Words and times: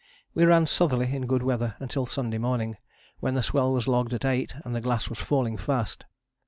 We 0.33 0.45
ran 0.45 0.65
southerly 0.65 1.15
in 1.15 1.27
good 1.27 1.43
weather 1.43 1.75
until 1.79 2.07
Sunday 2.07 2.39
morning, 2.39 2.75
when 3.19 3.35
the 3.35 3.43
swell 3.43 3.71
was 3.71 3.87
logged 3.87 4.15
at 4.15 4.25
8 4.25 4.55
and 4.65 4.75
the 4.75 4.81
glass 4.81 5.09
was 5.09 5.19
falling 5.19 5.57
fast. 5.57 6.07